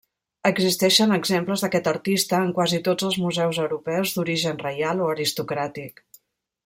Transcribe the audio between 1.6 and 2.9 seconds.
d'aquest artista en quasi